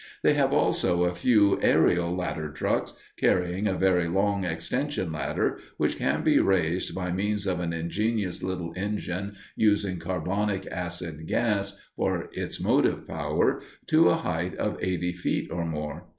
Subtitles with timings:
[0.23, 5.99] They have also a few "aërial" ladder trucks carrying a very long extension ladder which
[5.99, 12.29] can be raised, by means of an ingenious little engine using carbonic acid gas for
[12.33, 16.07] its motive power, to a height of eighty feet or more.